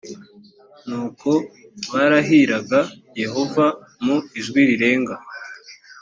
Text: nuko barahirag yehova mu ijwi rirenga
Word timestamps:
nuko 0.87 1.29
barahirag 1.91 2.71
yehova 3.21 3.65
mu 4.03 4.17
ijwi 4.39 4.59
rirenga 4.69 5.15